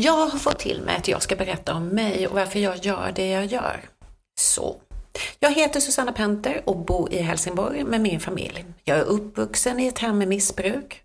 [0.00, 3.12] Jag har fått till mig att jag ska berätta om mig och varför jag gör
[3.14, 3.88] det jag gör.
[4.40, 4.80] Så.
[5.38, 8.64] Jag heter Susanna Penter och bor i Helsingborg med min familj.
[8.84, 11.02] Jag är uppvuxen i ett hem med missbruk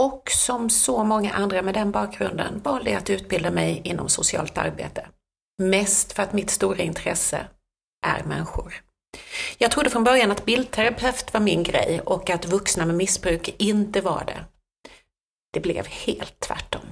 [0.00, 4.58] och som så många andra med den bakgrunden valde jag att utbilda mig inom socialt
[4.58, 5.06] arbete.
[5.62, 7.46] Mest för att mitt stora intresse
[8.06, 8.82] är människor.
[9.58, 14.00] Jag trodde från början att bildterapeut var min grej och att vuxna med missbruk inte
[14.00, 14.44] var det.
[15.52, 16.84] Det blev helt tvärtom.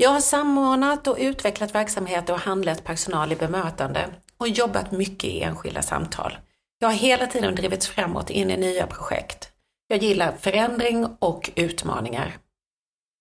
[0.00, 5.40] Jag har samordnat och utvecklat verksamheter och handlett personal i bemötande och jobbat mycket i
[5.40, 6.38] enskilda samtal.
[6.78, 9.50] Jag har hela tiden drivits framåt in i nya projekt.
[9.88, 12.38] Jag gillar förändring och utmaningar.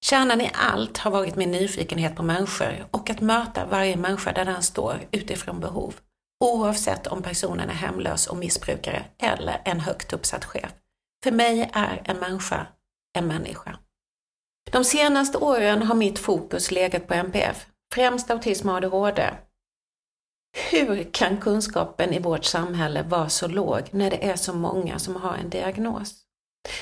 [0.06, 4.46] Kärnan i allt har varit min nyfikenhet på människor och att möta varje människa där
[4.46, 5.96] den står utifrån behov.
[6.46, 10.72] Oavsett om personen är hemlös och missbrukare eller en högt uppsatt chef.
[11.24, 12.68] För mig är en människa
[13.18, 13.78] en människa.
[14.72, 19.30] De senaste åren har mitt fokus legat på NPF, främst autism och ADHD.
[20.72, 25.16] Hur kan kunskapen i vårt samhälle vara så låg när det är så många som
[25.16, 26.14] har en diagnos?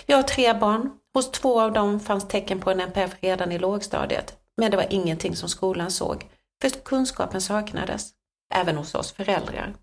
[0.05, 0.91] Jag har tre barn.
[1.13, 4.88] Hos två av dem fanns tecken på en NPF redan i lågstadiet, men det var
[4.89, 6.29] ingenting som skolan såg,
[6.61, 8.09] för kunskapen saknades,
[8.53, 9.73] även hos oss föräldrar.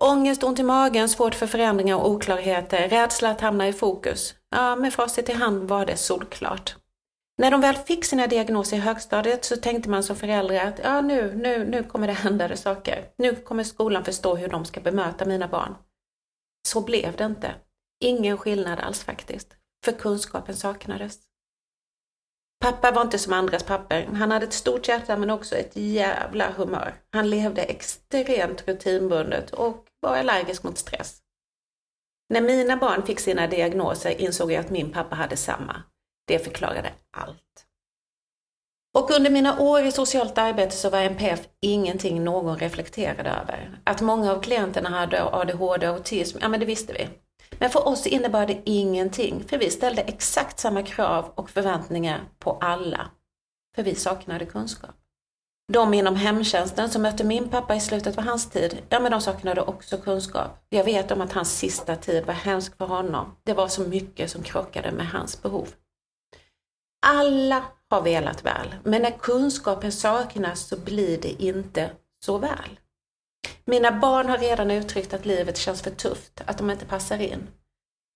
[0.00, 4.34] Ångest, ont i magen, svårt för förändringar och oklarheter, rädsla att hamna i fokus.
[4.50, 6.76] Ja, med facit i hand var det solklart.
[7.36, 11.00] När de väl fick sina diagnoser i högstadiet så tänkte man som förälder att ja,
[11.00, 13.08] nu, nu, nu kommer det hända saker.
[13.18, 15.74] Nu kommer skolan förstå hur de ska bemöta mina barn.
[16.68, 17.54] Så blev det inte.
[18.00, 21.18] Ingen skillnad alls faktiskt, för kunskapen saknades.
[22.60, 24.08] Pappa var inte som andras papper.
[24.14, 26.94] Han hade ett stort hjärta men också ett jävla humör.
[27.10, 31.18] Han levde extremt rutinbundet och var allergisk mot stress.
[32.28, 35.82] När mina barn fick sina diagnoser insåg jag att min pappa hade samma.
[36.24, 37.66] Det förklarade allt.
[38.94, 43.80] Och under mina år i socialt arbete så var NPF ingenting någon reflekterade över.
[43.84, 47.08] Att många av klienterna hade ADHD och autism, ja men det visste vi.
[47.58, 52.58] Men för oss innebar det ingenting, för vi ställde exakt samma krav och förväntningar på
[52.60, 53.10] alla.
[53.74, 54.94] För vi saknade kunskap.
[55.72, 59.20] De inom hemtjänsten som mötte min pappa i slutet av hans tid, ja men de
[59.20, 60.66] saknade också kunskap.
[60.68, 63.36] Jag vet om att hans sista tid var hemsk för honom.
[63.42, 65.68] Det var så mycket som krockade med hans behov.
[67.06, 71.90] Alla har velat väl, men när kunskapen saknas så blir det inte
[72.24, 72.80] så väl.
[73.64, 77.48] Mina barn har redan uttryckt att livet känns för tufft, att de inte passar in.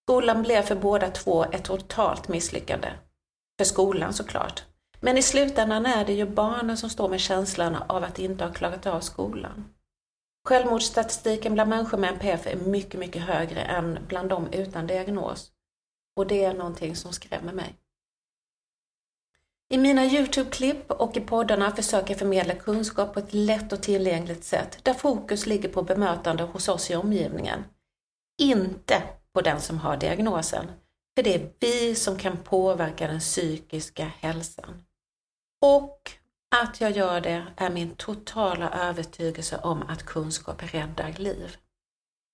[0.09, 2.89] Skolan blev för båda två ett totalt misslyckande.
[3.59, 4.63] För skolan såklart.
[5.01, 8.53] Men i slutändan är det ju barnen som står med känslan av att inte ha
[8.53, 9.65] klarat av skolan.
[10.49, 15.51] Självmordsstatistiken bland människor med NPF är mycket, mycket högre än bland dem utan diagnos.
[16.17, 17.77] Och det är någonting som skrämmer mig.
[19.71, 24.45] I mina Youtube-klipp och i poddarna försöker jag förmedla kunskap på ett lätt och tillgängligt
[24.45, 27.65] sätt där fokus ligger på bemötande hos oss i omgivningen.
[28.41, 29.03] Inte
[29.33, 30.67] på den som har diagnosen,
[31.17, 34.85] för det är vi som kan påverka den psykiska hälsan.
[35.63, 36.13] Och
[36.57, 41.57] att jag gör det är min totala övertygelse om att kunskap räddar liv.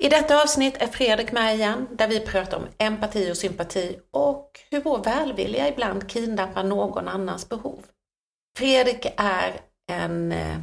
[0.05, 4.61] I detta avsnitt är Fredrik med igen, där vi pratar om empati och sympati och
[4.71, 7.87] hur vår välvilja ibland kidnappar någon annans behov.
[8.59, 9.61] Fredrik är
[9.91, 10.59] en eh,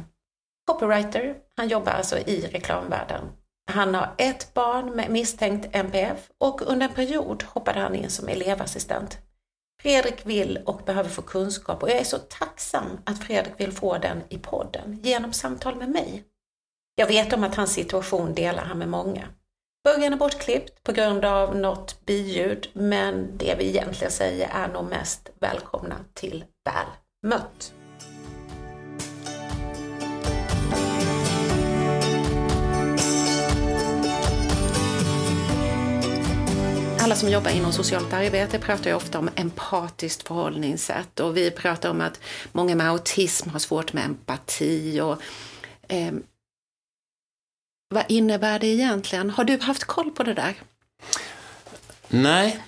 [0.66, 3.24] copywriter, han jobbar alltså i reklamvärlden.
[3.70, 8.28] Han har ett barn med misstänkt NPF och under en period hoppade han in som
[8.28, 9.18] elevassistent.
[9.82, 13.98] Fredrik vill och behöver få kunskap och jag är så tacksam att Fredrik vill få
[13.98, 16.24] den i podden genom samtal med mig.
[16.94, 19.28] Jag vet om att hans situation delar han med många.
[19.84, 24.84] Början är bortklippt på grund av något biljud, men det vi egentligen säger är nog
[24.84, 26.86] mest välkomna till Väl
[27.26, 27.72] mött.
[37.02, 41.90] alla som jobbar inom socialt arbete pratar ju ofta om empatiskt förhållningssätt och vi pratar
[41.90, 42.20] om att
[42.52, 45.22] många med autism har svårt med empati och
[45.88, 46.12] eh,
[47.92, 49.30] vad innebär det egentligen?
[49.30, 50.54] Har du haft koll på det där?
[52.08, 52.58] Nej,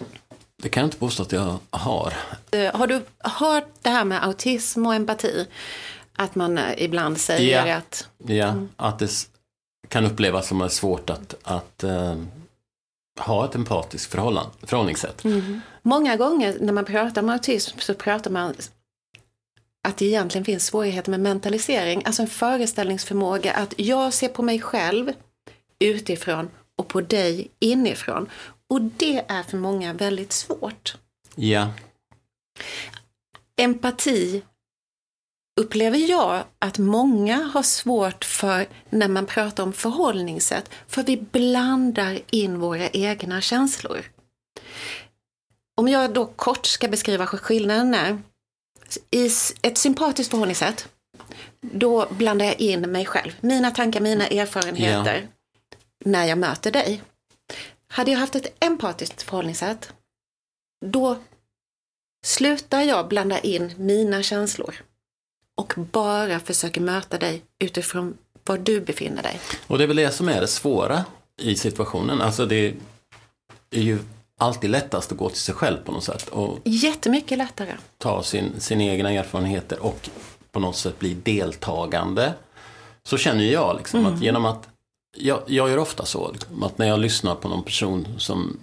[0.63, 2.13] det kan jag inte påstå att jag har.
[2.51, 5.47] Eh, har du hört det här med autism och empati?
[6.17, 7.77] Att man eh, ibland säger ja.
[7.77, 8.09] att...
[8.27, 8.69] Ja, mm.
[8.77, 9.11] att det
[9.89, 12.15] kan upplevas som svårt att, att uh,
[13.21, 15.25] ha ett empatiskt förhållningssätt.
[15.25, 15.61] Mm.
[15.83, 18.55] Många gånger när man pratar om autism så pratar man
[19.85, 24.61] att det egentligen finns svårigheter med mentalisering, alltså en föreställningsförmåga att jag ser på mig
[24.61, 25.13] själv
[25.79, 28.31] utifrån och på dig inifrån.
[28.71, 30.97] Och det är för många väldigt svårt.
[31.35, 31.69] Ja.
[33.57, 34.43] Empati
[35.61, 42.19] upplever jag att många har svårt för när man pratar om förhållningssätt, för vi blandar
[42.31, 44.05] in våra egna känslor.
[45.77, 48.23] Om jag då kort ska beskriva skillnaden är,
[49.11, 49.31] i
[49.63, 50.89] ett sympatiskt förhållningssätt,
[51.61, 55.77] då blandar jag in mig själv, mina tankar, mina erfarenheter, ja.
[56.05, 57.03] när jag möter dig.
[57.89, 59.93] Hade jag haft ett empatiskt förhållningssätt,
[60.87, 61.19] då
[62.25, 64.75] slutar jag blanda in mina känslor
[65.57, 69.41] och bara försöker möta dig utifrån var du befinner dig.
[69.67, 71.05] Och det är väl det som är det svåra
[71.43, 72.21] i situationen.
[72.21, 72.75] Alltså det
[73.71, 73.99] är ju
[74.41, 76.29] alltid lättast att gå till sig själv på något sätt.
[76.29, 77.77] Och Jättemycket lättare.
[77.99, 80.11] Ta sin, sina egna erfarenheter och
[80.53, 82.33] på något sätt bli deltagande.
[83.03, 84.15] Så känner jag liksom mm.
[84.15, 84.69] att genom att
[85.17, 88.59] jag, jag gör ofta så, liksom, att när jag lyssnar på någon person som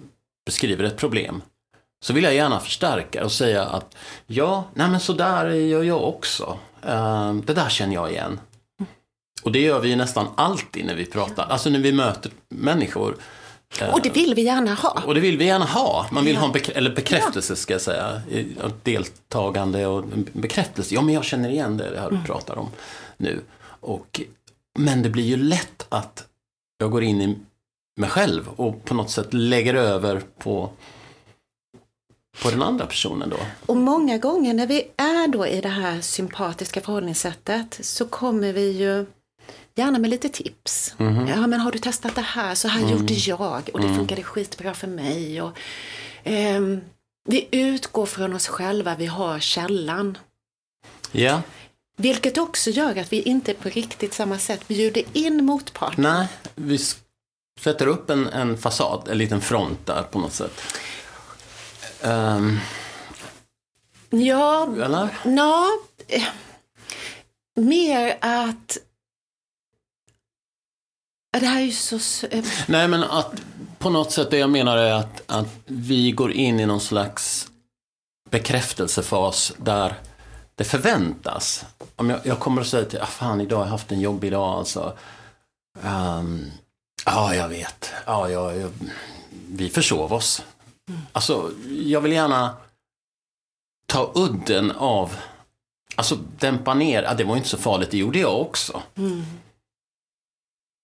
[0.46, 1.42] beskriver ett problem
[2.04, 3.96] så vill jag gärna förstärka och säga att
[4.26, 6.58] ja, nej men så där gör jag också.
[6.88, 8.40] Uh, det där känner jag igen.
[9.42, 13.16] Och det gör vi nästan alltid när vi pratar, alltså när vi möter människor.
[13.92, 15.02] Och det vill vi gärna ha.
[15.06, 16.06] Och det vill vi gärna ha.
[16.12, 16.40] Man vill ja.
[16.40, 18.22] ha en bekrä eller bekräftelse ska jag säga.
[18.82, 20.94] Deltagande och bekräftelse.
[20.94, 22.26] Ja, men jag känner igen det, det här du mm.
[22.26, 22.68] pratar om
[23.16, 23.40] nu.
[23.80, 24.20] Och,
[24.78, 26.26] men det blir ju lätt att
[26.78, 27.38] jag går in i
[27.96, 30.70] mig själv och på något sätt lägger över på
[32.42, 33.36] på den andra personen då?
[33.66, 38.70] Och många gånger när vi är då i det här sympatiska förhållningssättet så kommer vi
[38.70, 39.06] ju
[39.74, 40.94] gärna med lite tips.
[40.98, 41.28] Mm.
[41.28, 42.54] Ja, men har du testat det här?
[42.54, 42.92] Så här mm.
[42.92, 43.98] gjorde jag och det mm.
[43.98, 45.42] funkade skitbra för mig.
[45.42, 45.58] Och,
[46.24, 46.60] eh,
[47.24, 50.18] vi utgår från oss själva, vi har källan.
[51.12, 51.42] Ja.
[51.96, 56.02] Vilket också gör att vi inte på riktigt samma sätt bjuder in motparten.
[56.02, 56.78] Nej, vi
[57.60, 60.60] sätter upp en, en fasad, en liten front där på något sätt.
[62.02, 62.60] Um,
[64.10, 65.08] ja, eller?
[65.24, 65.68] Ja,
[67.54, 68.78] mer att
[71.40, 72.26] det här är ju så...
[72.26, 73.42] Eh, Nej, men att
[73.78, 77.48] på något sätt det jag menar är att, att vi går in i någon slags
[78.30, 79.94] bekräftelsefas där
[80.54, 81.64] det förväntas.
[81.96, 84.32] Om jag, jag kommer att säga till, ah, fan idag har jag haft en jobbig
[84.32, 84.98] dag alltså.
[85.82, 86.50] Um,
[87.06, 87.90] ja, jag vet.
[88.06, 88.70] Ja, jag, jag,
[89.48, 90.42] vi försov oss.
[90.88, 91.00] Mm.
[91.12, 92.56] Alltså, jag vill gärna
[93.86, 95.16] ta udden av,
[95.96, 98.82] alltså dämpa ner, ja, det var inte så farligt, det gjorde jag också.
[98.94, 99.24] Mm.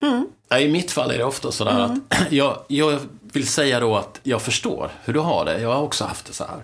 [0.04, 0.26] Mm.
[0.56, 2.00] I mitt fall är det ofta sådär mm.
[2.08, 2.98] att jag, jag
[3.32, 6.32] vill säga då att jag förstår hur du har det, jag har också haft det
[6.32, 6.62] så här.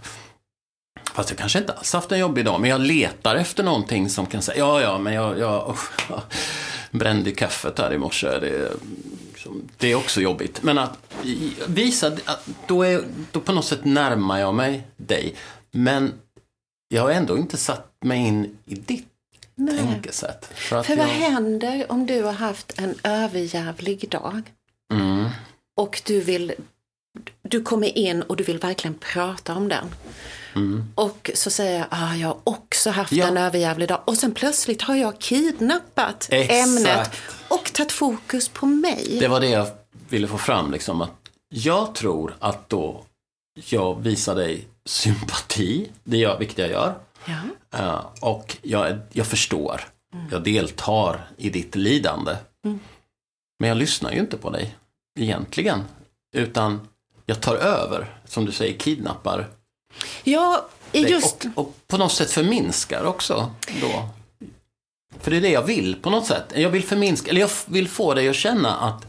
[1.15, 4.27] Fast jag kanske inte alls haft en jobbig dag, men jag letar efter någonting som
[4.27, 5.69] kan säga, ja, ja, men jag, jag
[6.09, 6.21] oh,
[6.91, 8.27] brände kaffet här i morse.
[8.27, 8.73] Det,
[9.79, 10.63] det är också jobbigt.
[10.63, 10.99] Men att
[11.67, 12.13] visa,
[12.67, 15.35] då, är, då på något sätt närmar jag mig dig.
[15.71, 16.13] Men
[16.89, 19.14] jag har ändå inte satt mig in i ditt
[19.55, 19.79] Nej.
[19.79, 20.45] tänkesätt.
[20.55, 21.13] För, för vad jag...
[21.13, 24.43] händer om du har haft en överjävlig dag?
[24.93, 25.29] Mm.
[25.77, 26.53] Och du vill,
[27.43, 29.85] du kommer in och du vill verkligen prata om den.
[30.55, 30.93] Mm.
[30.95, 33.27] Och så säger jag, ah, jag har också haft ja.
[33.27, 34.01] en överjävlig dag.
[34.05, 36.53] Och sen plötsligt har jag kidnappat Exakt.
[36.53, 37.11] ämnet
[37.49, 39.17] och tagit fokus på mig.
[39.21, 39.67] Det var det jag
[40.09, 41.11] ville få fram, liksom, att
[41.49, 43.05] jag tror att då
[43.55, 46.95] jag visar dig sympati, det gör, vilket jag gör.
[47.27, 47.79] Ja.
[47.79, 49.81] Uh, och jag, jag förstår.
[50.15, 50.27] Mm.
[50.31, 52.37] Jag deltar i ditt lidande.
[52.65, 52.81] Mm.
[53.59, 54.77] Men jag lyssnar ju inte på dig
[55.21, 55.85] egentligen.
[56.37, 56.89] Utan
[57.27, 59.49] jag tar över, som du säger, kidnappar
[60.25, 61.45] Ja, just...
[61.55, 64.09] Och, och på något sätt förminskar också då.
[65.19, 66.53] För det är det jag vill på något sätt.
[66.55, 69.07] Jag vill förminska, eller jag vill få dig att känna att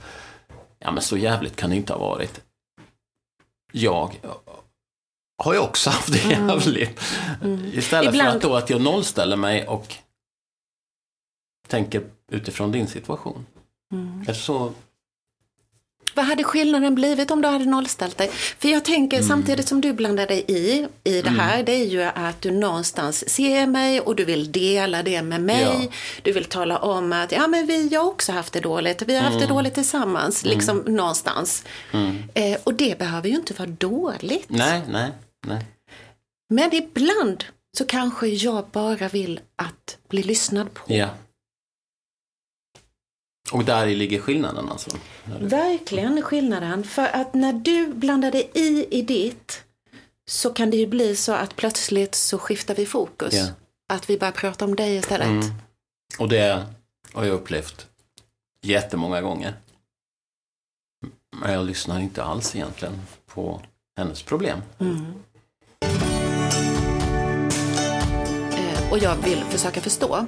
[0.80, 2.42] ja men så jävligt kan det inte ha varit.
[3.72, 4.16] Jag
[5.38, 6.50] har ju också haft det mm.
[6.50, 7.02] jävligt.
[7.42, 7.66] Mm.
[7.74, 8.30] Istället Ibland...
[8.30, 9.96] för att då att jag nollställer mig och
[11.68, 13.46] tänker utifrån din situation.
[13.94, 14.22] Mm.
[14.22, 14.74] Är det så
[16.14, 18.30] vad hade skillnaden blivit om du hade nollställt dig?
[18.32, 19.30] För jag tänker mm.
[19.30, 21.66] samtidigt som du blandar dig i, i det här, mm.
[21.66, 25.80] det är ju att du någonstans ser mig och du vill dela det med mig.
[25.82, 25.92] Ja.
[26.22, 29.22] Du vill tala om att, ja men vi har också haft det dåligt, vi har
[29.22, 29.48] haft mm.
[29.48, 30.58] det dåligt tillsammans, mm.
[30.58, 31.64] liksom någonstans.
[31.92, 32.24] Mm.
[32.34, 34.50] Eh, och det behöver ju inte vara dåligt.
[34.50, 35.12] Nej, nej,
[35.48, 35.66] nej.
[36.50, 37.46] Men ibland
[37.78, 40.94] så kanske jag bara vill att bli lyssnad på.
[40.94, 41.10] Ja.
[43.52, 44.92] Och där ligger skillnaden alltså?
[45.40, 46.84] Verkligen skillnaden.
[46.84, 49.64] För att när du blandar dig i i ditt
[50.28, 53.34] så kan det ju bli så att plötsligt så skiftar vi fokus.
[53.34, 53.50] Yeah.
[53.94, 55.28] Att vi börjar prata om dig istället.
[55.28, 55.46] Mm.
[56.20, 56.66] Och det
[57.14, 57.88] har jag upplevt
[58.62, 59.54] jättemånga gånger.
[61.42, 63.62] Men jag lyssnar inte alls egentligen på
[63.98, 64.62] hennes problem.
[64.80, 65.14] Mm.
[68.52, 70.26] Eh, och jag vill försöka förstå,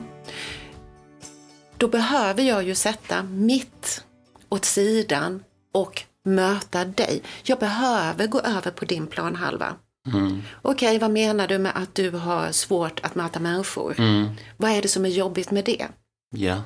[1.78, 4.04] då behöver jag ju sätta mitt
[4.50, 5.44] åt sidan
[5.74, 7.22] och möta dig.
[7.44, 9.76] Jag behöver gå över på din planhalva.
[10.14, 10.42] Mm.
[10.62, 13.96] Okej, okay, vad menar du med att du har svårt att möta människor?
[14.00, 14.30] Mm.
[14.58, 15.88] Vad är det som är jobbigt med det?
[16.36, 16.62] Ja.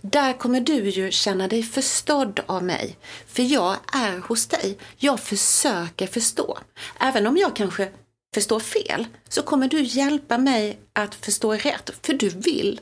[0.00, 2.96] Där kommer du ju känna dig förstådd av mig.
[3.26, 4.78] För jag är hos dig.
[4.96, 6.58] Jag försöker förstå.
[7.00, 7.88] Även om jag kanske
[8.34, 11.90] förstår fel så kommer du hjälpa mig att förstå rätt.
[12.02, 12.80] För du vill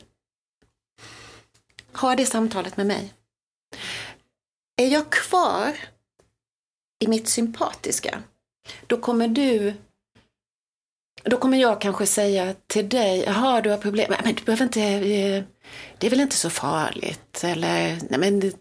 [1.93, 3.15] ha det samtalet med mig.
[4.77, 5.77] Är jag kvar
[7.05, 8.23] i mitt sympatiska,
[8.87, 9.75] då kommer du
[11.25, 14.81] då kommer jag kanske säga till dig, jaha du har problem, men du behöver inte,
[14.83, 15.45] eh,
[15.99, 18.53] det är väl inte så farligt, eller nej men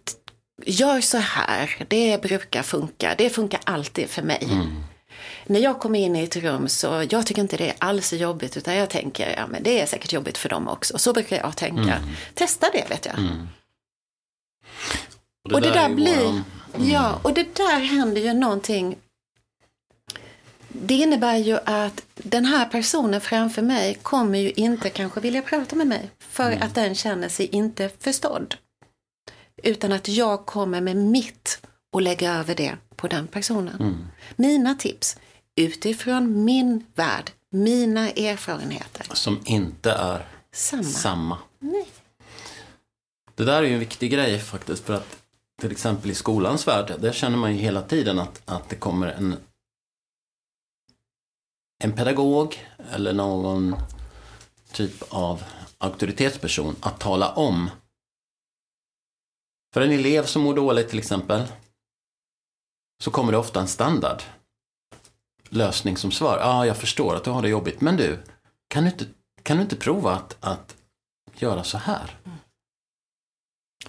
[0.66, 4.48] gör så här, det brukar funka, det funkar alltid för mig.
[4.52, 4.84] Mm.
[5.46, 8.58] När jag kommer in i ett rum så jag tycker inte det är alls jobbigt
[8.58, 10.98] utan jag tänker, ja men det är säkert jobbigt för dem också.
[10.98, 11.82] Så brukar jag tänka.
[11.96, 12.10] Mm.
[12.34, 13.18] Testa det vet jag.
[13.20, 13.48] Mm.
[15.54, 16.44] Och det, där, är blir, våran-
[16.78, 18.96] ja, och det där händer ju någonting.
[20.68, 25.76] Det innebär ju att den här personen framför mig kommer ju inte kanske vilja prata
[25.76, 26.10] med mig.
[26.20, 28.56] För att den känner sig inte förstådd.
[29.64, 33.76] Utan att jag kommer med mitt och lägger över det på den personen.
[33.80, 34.08] Mm.
[34.36, 35.18] Mina tips
[35.56, 39.08] utifrån min värld, mina erfarenheter.
[39.14, 40.84] Som inte är Samma.
[40.84, 41.38] samma.
[41.60, 41.88] Nej.
[43.36, 45.18] Det där är ju en viktig grej faktiskt för att
[45.62, 49.08] till exempel i skolans värld, där känner man ju hela tiden att, att det kommer
[49.08, 49.36] en
[51.84, 53.76] en pedagog eller någon
[54.72, 55.44] typ av
[55.78, 57.70] auktoritetsperson att tala om
[59.74, 61.44] för en elev som mår dåligt till exempel
[63.04, 64.24] så kommer det ofta en standard
[65.50, 66.38] lösning som svar.
[66.38, 68.20] Ja, ah, jag förstår att du har det jobbigt, men du,
[68.68, 69.06] kan du inte,
[69.44, 70.76] kan du inte prova att, att
[71.36, 72.18] göra så här?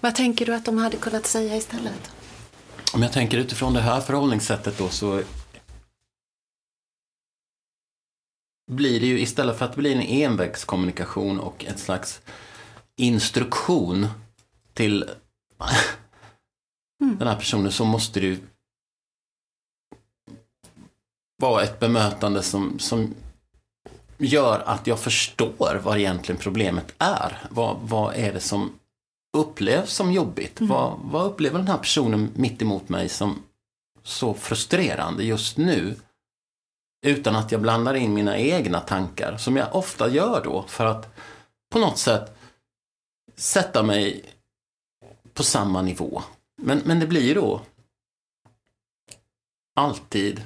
[0.01, 2.11] Vad tänker du att de hade kunnat säga istället?
[2.93, 5.23] Om jag tänker utifrån det här förhållningssättet då så
[8.71, 12.21] blir det ju istället för att blir en envägskommunikation och ett slags
[12.95, 14.07] instruktion
[14.73, 15.09] till
[16.97, 18.39] den här personen så måste det
[21.41, 23.15] ju vara ett bemötande som, som
[24.17, 27.47] gör att jag förstår vad egentligen problemet är.
[27.49, 28.79] Vad, vad är det som
[29.37, 30.61] upplevs som jobbigt?
[30.61, 33.43] Vad, vad upplever den här personen mitt emot mig som
[34.03, 35.95] så frustrerande just nu?
[37.05, 41.15] Utan att jag blandar in mina egna tankar, som jag ofta gör då, för att
[41.71, 42.37] på något sätt
[43.35, 44.23] sätta mig
[45.33, 46.21] på samma nivå.
[46.61, 47.61] Men, men det blir då
[49.75, 50.41] alltid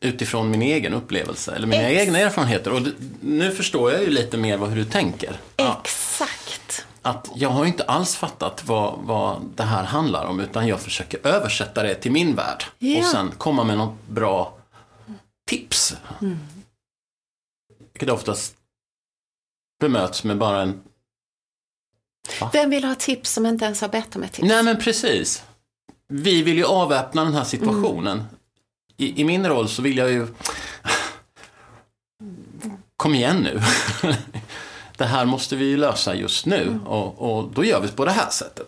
[0.00, 2.72] utifrån min egen upplevelse, eller mina Ex- egna erfarenheter.
[2.72, 2.80] Och
[3.20, 5.36] nu förstår jag ju lite mer vad, hur du tänker.
[5.56, 6.86] Ja Exakt.
[7.02, 11.26] att jag har inte alls fattat vad, vad det här handlar om utan jag försöker
[11.26, 12.64] översätta det till min värld.
[12.78, 12.98] Ja.
[12.98, 14.54] Och sen komma med något bra
[15.48, 15.96] tips.
[17.92, 18.54] Vilket oftast
[19.80, 20.82] bemöts med bara en...
[22.52, 24.48] Vem vill ha tips som inte ens har bett om ett tips?
[24.48, 25.44] Nej men precis.
[26.08, 28.24] Vi vill ju avväpna den här situationen.
[29.00, 30.26] I, I min roll så vill jag ju...
[32.96, 33.60] Kom igen nu.
[34.96, 36.80] det här måste vi ju lösa just nu.
[36.86, 38.66] Och, och då gör vi på det här sättet.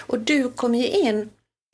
[0.00, 1.30] Och du kommer ju in,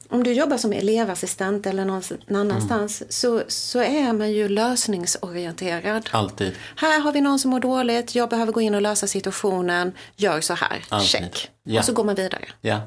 [0.09, 6.09] om du jobbar som elevassistent eller någon annanstans, så, så är man ju lösningsorienterad.
[6.13, 6.53] Alltid.
[6.77, 10.41] Här har vi någon som mår dåligt, jag behöver gå in och lösa situationen, gör
[10.41, 11.09] så här, Alltid.
[11.09, 11.51] check.
[11.63, 11.81] Ja.
[11.81, 12.45] Och så går man vidare.
[12.61, 12.81] Ja.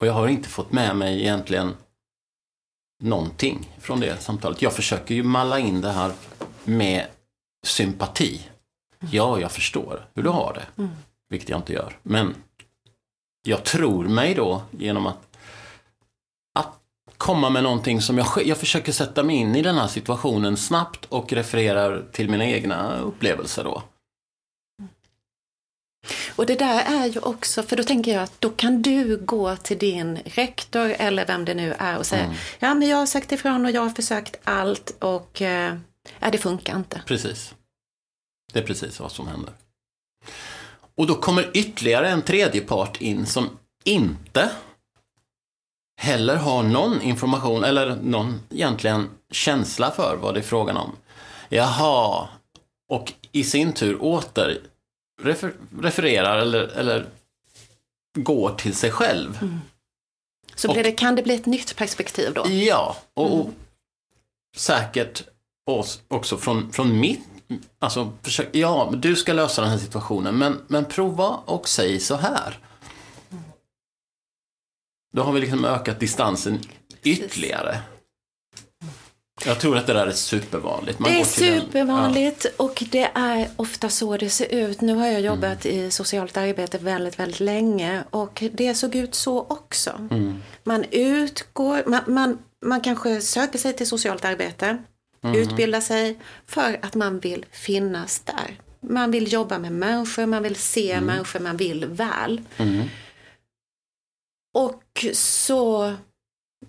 [0.00, 1.74] Och jag har inte fått med mig egentligen
[3.02, 4.62] någonting från det samtalet.
[4.62, 6.12] Jag försöker ju malla in det här
[6.64, 7.06] med
[7.66, 8.40] sympati.
[9.10, 10.82] Ja, jag förstår hur du har det.
[11.28, 11.98] Vilket jag inte gör.
[12.02, 12.34] Men
[13.42, 15.36] jag tror mig då genom att,
[16.58, 16.80] att
[17.16, 21.04] komma med någonting som jag, jag försöker sätta mig in i den här situationen snabbt
[21.04, 23.82] och refererar till mina egna upplevelser då.
[26.36, 29.56] Och det där är ju också, för då tänker jag att då kan du gå
[29.56, 32.36] till din rektor eller vem det nu är och säga, Mm.
[32.58, 35.76] ja men jag har sagt ifrån och jag har försökt allt och eh,
[36.18, 37.02] ja, det funkar inte.
[37.06, 37.54] Precis.
[38.52, 39.52] Det är precis vad som händer.
[40.94, 44.50] Och då kommer ytterligare en tredje part in som inte
[46.00, 50.96] heller har någon information eller någon egentligen känsla för vad det är frågan om.
[51.48, 52.28] Jaha,
[52.88, 54.58] och i sin tur åter
[55.22, 57.06] refer refererar eller, eller
[58.18, 59.48] går till sig själv.
[60.54, 62.48] Så Och- det, kan det bli ett nytt perspektiv då?
[62.48, 63.50] Ja, och, och
[64.56, 65.22] säkert
[66.08, 67.20] också från, från mitt,
[67.78, 72.16] alltså, försök, ja, du ska lösa den här situationen, men, men prova och säg så
[72.16, 72.58] här.
[75.12, 76.60] Då har vi liksom ökat distansen
[77.02, 77.80] ytterligare.
[79.44, 80.98] Jag tror att det där är supervanligt.
[80.98, 82.64] Man det är supervanligt den, ja.
[82.64, 84.80] och det är ofta så det ser ut.
[84.80, 85.78] Nu har jag jobbat mm.
[85.78, 89.90] i socialt arbete väldigt, väldigt länge och det såg ut så också.
[90.10, 90.42] Mm.
[90.64, 94.78] Man utgår, man, man, man kanske söker sig till socialt arbete,
[95.24, 95.36] mm.
[95.36, 98.60] utbildar sig för att man vill finnas där.
[98.80, 101.04] Man vill jobba med människor, man vill se mm.
[101.04, 102.40] människor, man vill väl.
[102.56, 102.88] Mm.
[104.54, 105.94] Och så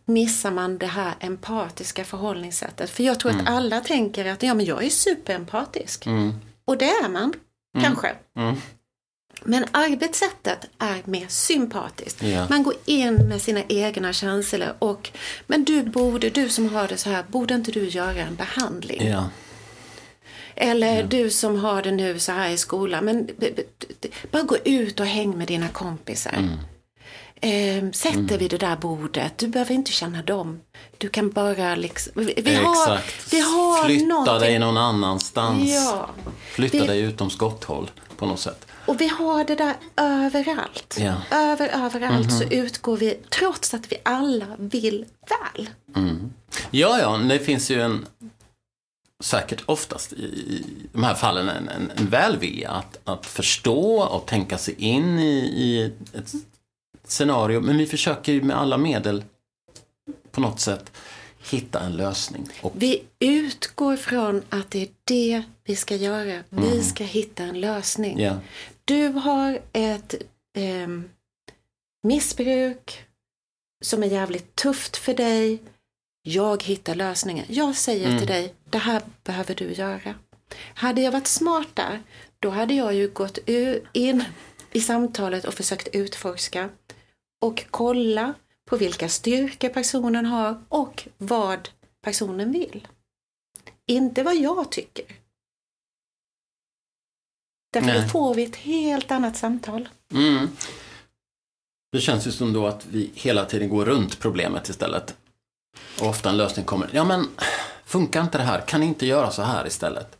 [0.08, 2.90] missar man det här empatiska förhållningssättet.
[2.90, 3.44] För jag tror mm.
[3.44, 6.06] att alla tänker att ja, men jag är superempatisk.
[6.06, 6.34] Mm.
[6.66, 7.34] Och det är man,
[7.76, 7.86] mm.
[7.86, 8.16] kanske.
[8.38, 8.56] Mm.
[9.44, 12.24] Men arbetssättet är mer sympatiskt.
[12.24, 12.50] Yeah.
[12.50, 15.12] Man går in med sina egna känslor och
[15.48, 19.02] men du borde, du som har det så här, borde inte du göra en behandling?
[19.02, 19.28] Yeah.
[20.56, 21.10] Eller yeah.
[21.10, 23.30] du som har det nu så här i skolan, men
[24.32, 26.34] bara gå ut och häng med dina kompisar.
[26.34, 26.58] Mm.
[27.42, 28.38] Eh, sätter mm.
[28.38, 30.60] vi det där bordet, du behöver inte känna dem.
[30.98, 32.14] Du kan bara liksom...
[32.16, 33.00] Vi, vi har,
[33.32, 34.40] vi har Flytta någonting.
[34.40, 35.70] dig någon annanstans.
[35.70, 36.10] Ja.
[36.52, 36.88] Flytta vi...
[36.88, 38.66] dig utom skotthåll på något sätt.
[38.86, 40.98] Och vi har det där överallt.
[41.00, 41.16] Ja.
[41.32, 42.40] Över, överallt mm -hmm.
[42.40, 42.66] så mhm.
[42.66, 45.70] utgår vi, trots att vi alla vill väl.
[45.96, 46.34] Mm.
[46.72, 48.06] Ja, ja, det finns ju en,
[49.24, 50.64] säkert oftast i, i
[50.94, 55.38] de här fallen, en, en, en välvilja att, att förstå och tänka sig in i,
[55.38, 56.34] i ett
[57.08, 57.62] scenario.
[57.62, 59.24] Men vi försöker ju med alla medel
[60.32, 60.92] på något sätt
[61.50, 62.50] hitta en lösning.
[62.62, 62.74] Och...
[62.76, 66.44] Vi utgår från att det är det vi ska göra.
[66.50, 66.84] Vi mm.
[66.84, 68.20] ska hitta en lösning.
[68.20, 68.38] Yeah.
[68.86, 70.16] Du har ett
[70.58, 70.88] eh,
[72.04, 73.04] missbruk
[73.86, 75.62] som är jävligt tufft för dig.
[76.22, 77.46] Jag hittar lösningen.
[77.50, 78.18] Jag säger mm.
[78.18, 80.16] till dig, det här behöver du göra.
[80.74, 82.04] Hade jag varit smart där,
[82.40, 83.38] då hade jag ju gått
[83.94, 84.24] in
[84.72, 86.70] i samtalet och försökt utforska
[87.42, 88.34] och kolla
[88.66, 91.70] på vilka styrkor personen har och vad
[92.02, 92.88] personen vill.
[93.86, 95.06] Inte vad jag tycker.
[97.74, 98.02] Därför Nej.
[98.02, 99.90] då får vi ett helt annat samtal.
[100.12, 100.48] Mm.
[101.92, 105.18] Det känns ju som då att vi hela tiden går runt problemet istället.
[106.02, 106.90] Och ofta en lösning kommer.
[106.94, 107.28] Ja men,
[107.86, 108.62] funkar inte det här?
[108.62, 110.18] Kan ni inte göra så här istället?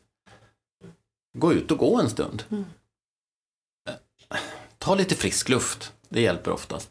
[1.38, 2.44] Gå ut och gå en stund.
[2.52, 2.66] Mm.
[4.78, 5.94] Ta lite frisk luft.
[6.10, 6.90] Det hjälper oftast.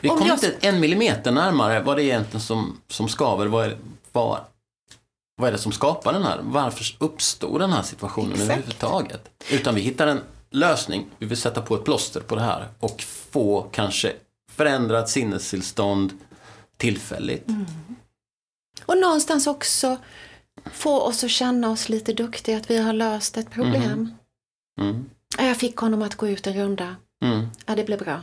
[0.00, 0.34] Vi kommer jag...
[0.34, 3.46] inte en millimeter närmare vad det är egentligen som, som skaver.
[3.46, 3.78] Vad är,
[4.12, 4.40] vad,
[5.36, 6.40] vad är det som skapar den här?
[6.42, 8.50] Varför uppstår den här situationen Exakt.
[8.50, 9.30] överhuvudtaget?
[9.50, 11.06] Utan vi hittar en lösning.
[11.18, 14.12] Vi vill sätta på ett plåster på det här och få kanske
[14.52, 16.12] förändrat sinnestillstånd
[16.76, 17.48] tillfälligt.
[17.48, 17.66] Mm.
[18.86, 19.96] Och någonstans också
[20.72, 24.14] få oss att känna oss lite duktiga, att vi har löst ett problem.
[24.80, 24.90] Mm.
[24.90, 25.10] Mm.
[25.38, 26.96] Jag fick honom att gå ut en runda.
[27.24, 27.48] Mm.
[27.66, 28.22] Ja, det blev bra.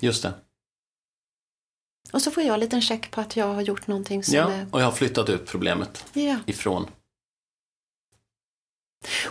[0.00, 0.34] Just det.
[2.12, 4.52] Och så får jag en liten check på att jag har gjort någonting som ja,
[4.52, 4.66] är...
[4.70, 6.36] och jag har flyttat ut problemet ja.
[6.46, 6.90] ifrån.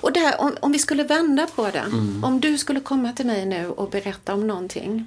[0.02, 1.80] Och där, om, om vi skulle vända på det.
[1.80, 2.24] Mm.
[2.24, 5.06] Om du skulle komma till mig nu och berätta om någonting.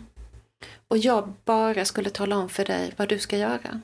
[0.89, 3.81] Och jag bara skulle tala om för dig vad du ska göra.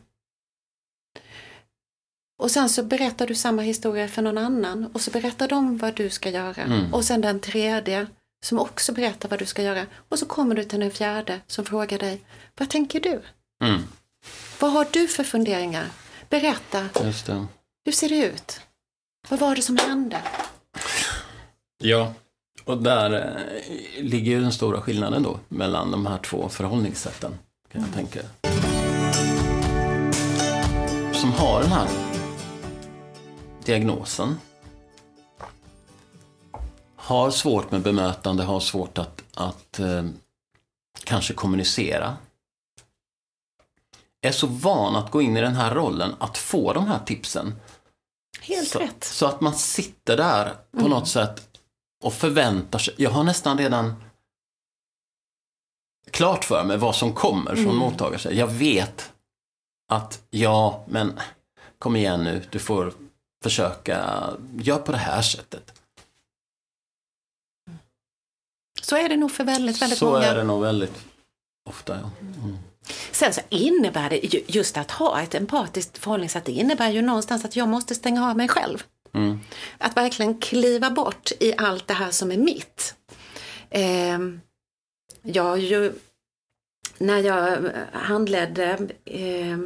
[2.39, 5.95] Och sen så berättar du samma historia för någon annan och så berättar de vad
[5.95, 6.63] du ska göra.
[6.63, 6.95] Mm.
[6.95, 8.07] Och sen den tredje
[8.45, 9.87] som också berättar vad du ska göra.
[10.09, 12.21] Och så kommer du till den fjärde som frågar dig,
[12.59, 13.23] vad tänker du?
[13.65, 13.83] Mm.
[14.61, 15.87] Vad har du för funderingar?
[16.29, 16.89] Berätta.
[17.85, 18.61] Hur ser det ut?
[19.29, 20.23] Vad var det som hände?
[21.79, 22.15] Ja,
[22.65, 27.39] och där eh, ligger ju den stora skillnaden då mellan de här två förhållningssätten,
[27.73, 28.21] kan jag tänka.
[31.13, 31.89] Som har den här
[33.65, 34.37] diagnosen
[37.09, 40.05] har svårt med bemötande, har svårt att, att eh,
[41.05, 42.17] kanske kommunicera.
[44.23, 47.55] Är så van att gå in i den här rollen, att få de här tipsen.
[48.41, 49.05] Helt så, rätt.
[49.05, 50.91] Så att man sitter där på mm.
[50.91, 51.49] något sätt
[52.05, 52.95] och förväntar sig.
[52.97, 53.95] Jag har nästan redan
[56.11, 57.77] klart för mig vad som kommer från mm.
[57.77, 58.35] mottagare.
[58.35, 59.13] Jag vet
[59.93, 61.21] att, ja, men
[61.79, 62.93] kom igen nu, du får
[63.43, 64.25] försöka,
[64.59, 65.78] gör på det här sättet.
[68.89, 70.23] Så är det nog för väldigt, väldigt så många.
[70.23, 71.05] Så är det nog väldigt
[71.69, 72.11] ofta, ja.
[72.21, 72.59] Mm.
[73.13, 77.57] Sen så innebär det, just att ha ett empatiskt förhållningssätt, det innebär ju någonstans att
[77.57, 78.83] jag måste stänga av mig själv.
[79.15, 79.41] Mm.
[79.79, 82.95] Att verkligen kliva bort i allt det här som är mitt.
[83.71, 84.19] Eh,
[85.23, 85.93] jag ju,
[86.99, 89.59] när jag handledde eh,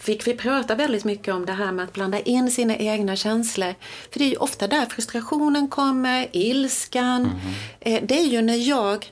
[0.00, 3.74] fick vi prata väldigt mycket om det här med att blanda in sina egna känslor.
[4.10, 7.30] För det är ju ofta där frustrationen kommer, ilskan.
[7.80, 8.06] Mm.
[8.06, 9.10] Det är ju när jag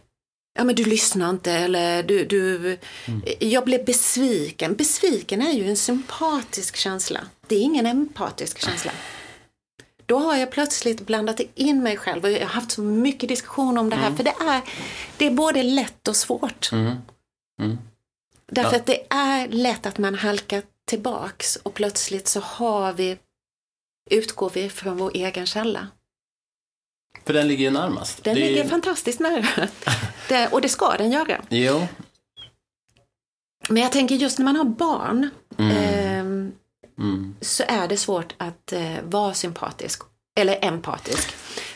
[0.54, 2.56] Ja men du lyssnar inte eller du, du
[3.04, 3.22] mm.
[3.38, 4.74] jag blev besviken.
[4.74, 7.20] Besviken är ju en sympatisk känsla.
[7.46, 8.92] Det är ingen empatisk känsla.
[10.06, 13.78] Då har jag plötsligt blandat in mig själv och jag har haft så mycket diskussion
[13.78, 14.06] om det här.
[14.06, 14.16] Mm.
[14.16, 14.60] För det är,
[15.16, 16.72] det är både lätt och svårt.
[16.72, 16.96] Mm.
[17.60, 17.78] Mm.
[18.46, 18.76] Därför ja.
[18.76, 23.18] att det är lätt att man halkar tillbaks och plötsligt så har vi,
[24.10, 25.88] utgår vi från vår egen källa.
[27.24, 28.24] För den ligger ju närmast.
[28.24, 28.68] Den det ligger är...
[28.68, 29.68] fantastiskt nära.
[30.28, 31.44] det, och det ska den göra.
[31.48, 31.86] Jo.
[33.68, 35.76] Men jag tänker just när man har barn mm.
[35.76, 36.18] Eh,
[36.98, 37.36] mm.
[37.40, 40.02] så är det svårt att eh, vara sympatisk
[40.40, 41.30] eller empatisk.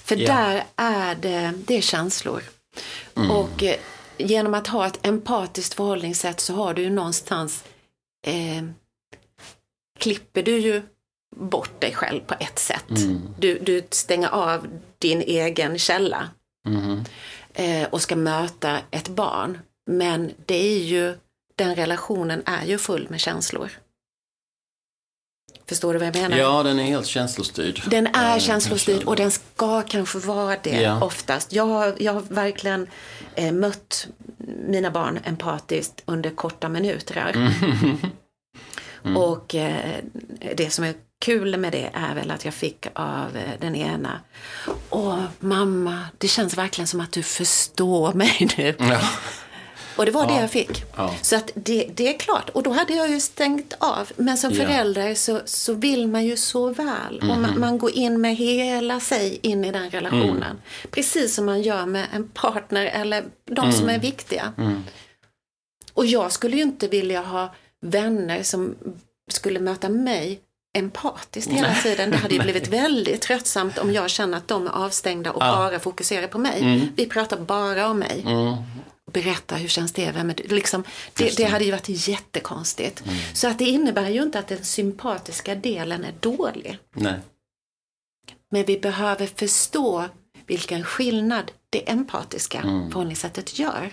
[0.05, 0.37] För yeah.
[0.37, 2.43] där är det, det är känslor.
[3.17, 3.31] Mm.
[3.31, 3.77] Och eh,
[4.17, 7.65] genom att ha ett empatiskt förhållningssätt så har du ju någonstans
[8.27, 8.63] eh,
[9.99, 10.83] klipper du ju
[11.37, 12.91] bort dig själv på ett sätt.
[12.91, 13.21] Mm.
[13.39, 14.67] Du, du stänger av
[14.99, 16.31] din egen källa
[16.69, 17.05] mm.
[17.55, 19.59] eh, och ska möta ett barn.
[19.91, 21.15] Men det är ju,
[21.57, 23.71] den relationen är ju full med känslor.
[25.69, 26.37] Förstår du vad jag menar?
[26.37, 27.83] Ja, den är helt känslostyrd.
[27.87, 31.05] Den är ja, känslostyrd och den ska kanske vara det ja.
[31.05, 31.53] oftast.
[31.53, 32.87] Jag har, jag har verkligen
[33.35, 34.09] eh, mött
[34.69, 37.33] mina barn empatiskt under korta minuter.
[37.35, 37.97] Mm.
[39.07, 39.17] Mm.
[39.17, 40.01] Och eh,
[40.55, 44.21] det som är kul med det är väl att jag fick av eh, den ena.
[44.91, 48.75] Åh, mamma, det känns verkligen som att du förstår mig nu.
[48.79, 49.01] Ja.
[49.97, 50.29] Och det var ja.
[50.29, 50.85] det jag fick.
[50.97, 51.15] Ja.
[51.23, 52.51] Så att det, det är klart.
[52.51, 54.13] Och då hade jag ju stängt av.
[54.17, 57.19] Men som förälder så, så vill man ju så väl.
[57.23, 57.31] Mm.
[57.31, 57.61] Och man, mhm.
[57.61, 60.43] man, går in med hela sig in i den relationen.
[60.43, 60.57] Mm.
[60.91, 63.73] Precis som man gör med en partner eller de mm.
[63.73, 64.53] som är viktiga.
[64.59, 64.85] Mm.
[65.95, 67.55] Och jag skulle ju inte vilja ha
[67.87, 68.75] vänner som
[69.31, 70.41] skulle möta mig
[70.77, 72.11] empatiskt hela tiden.
[72.11, 75.57] Det hade ju blivit väldigt tröttsamt om jag känner att de är avstängda och ja.
[75.57, 76.61] bara fokuserar på mig.
[76.61, 76.89] Mm.
[76.97, 78.23] Vi pratar bara om mig.
[78.27, 78.55] Mm.
[79.13, 80.13] Berätta, hur känns det?
[80.13, 80.35] Vem är?
[80.35, 80.85] Liksom,
[81.15, 83.03] det, det hade ju varit jättekonstigt.
[83.07, 83.17] Mm.
[83.35, 86.79] Så att det innebär ju inte att den sympatiska delen är dålig.
[86.95, 87.21] Nej.
[88.51, 90.05] Men vi behöver förstå
[90.47, 92.91] vilken skillnad det empatiska mm.
[92.91, 93.93] förhållningssättet gör.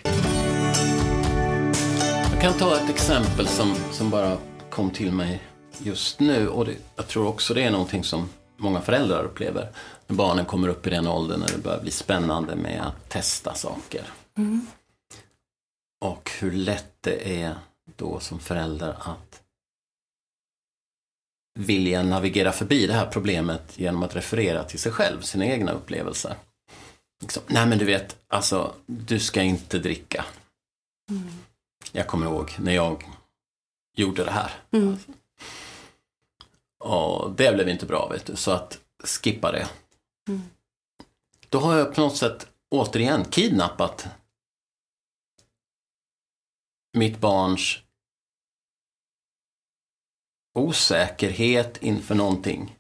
[2.44, 4.38] Kan ta ett exempel som, som bara
[4.70, 5.42] kom till mig
[5.78, 6.48] just nu.
[6.48, 9.72] Och det, jag tror också det är någonting som många föräldrar upplever.
[10.08, 13.54] När barnen kommer upp i den åldern när det börjar bli spännande med att testa
[13.54, 14.06] saker.
[14.38, 14.68] Mm.
[16.06, 17.56] Och hur lätt det är
[17.96, 19.42] då som förälder att
[21.60, 26.36] vilja navigera förbi det här problemet genom att referera till sig själv, sina egna upplevelser.
[27.22, 30.26] Liksom, Nej men du vet, alltså du ska inte dricka.
[31.10, 31.34] Mm.
[31.92, 33.04] Jag kommer ihåg när jag
[33.96, 34.52] gjorde det här.
[34.72, 34.98] Mm.
[36.80, 38.36] Och det blev inte bra, vet du.
[38.36, 39.70] Så att skippa det.
[40.28, 40.42] Mm.
[41.50, 44.08] Då har jag på något sätt återigen kidnappat
[46.94, 47.80] mitt barns
[50.54, 52.76] osäkerhet inför någonting.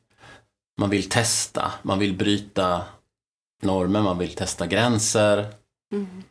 [0.78, 2.86] Man vill testa, man vill bryta
[3.62, 5.54] normer, man vill testa gränser.
[5.92, 6.24] Mm.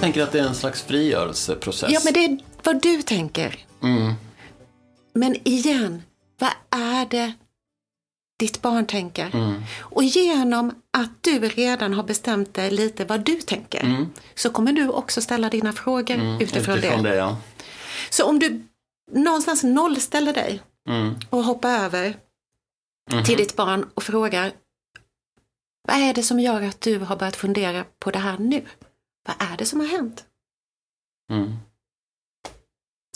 [0.00, 1.92] Tänker att det är en slags frigörelseprocess.
[1.92, 3.58] Ja, men det är vad du tänker.
[3.82, 4.12] Mm.
[5.12, 6.02] Men igen,
[6.38, 7.32] vad är det
[8.38, 9.34] ditt barn tänker?
[9.34, 9.62] Mm.
[9.78, 14.06] Och genom att du redan har bestämt dig lite vad du tänker mm.
[14.34, 16.40] så kommer du också ställa dina frågor mm.
[16.40, 17.10] utifrån, utifrån det.
[17.10, 17.36] det ja.
[18.10, 18.62] Så om du
[19.12, 21.14] någonstans nollställer dig mm.
[21.30, 22.16] och hoppar över
[23.10, 23.24] -hmm.
[23.24, 24.52] till ditt barn och frågar
[25.88, 28.62] vad är det som gör att du har börjat fundera på det här nu?
[29.26, 30.24] Vad är det som har hänt?
[31.32, 31.56] Mm.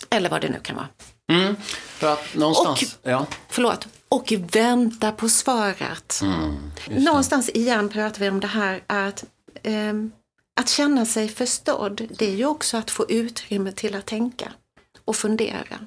[0.09, 0.87] Eller vad det nu kan vara.
[1.31, 3.25] Mm, för att någonstans, och, ja.
[3.49, 3.87] Förlåt.
[4.09, 6.19] Och vänta på svaret.
[6.21, 9.25] Mm, någonstans igen pratar vi om det här att
[9.63, 9.93] eh,
[10.55, 14.51] att känna sig förstådd, det är ju också att få utrymme till att tänka
[15.05, 15.79] och fundera.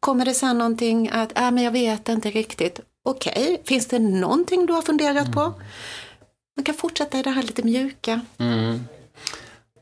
[0.00, 2.80] Kommer det sen någonting att, äh, men jag vet inte riktigt.
[3.02, 3.58] Okej, okay.
[3.64, 5.32] finns det någonting du har funderat mm.
[5.32, 5.54] på?
[6.56, 8.20] Man kan fortsätta i det här lite mjuka.
[8.38, 8.84] Mm.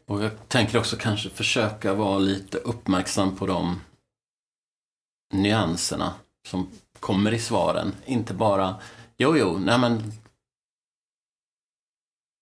[0.06, 3.80] Och jag tänker också kanske försöka vara lite uppmärksam på de
[5.34, 6.14] nyanserna
[6.48, 7.94] som kommer i svaren.
[8.04, 8.80] Inte bara,
[9.16, 10.12] jo, jo, nej men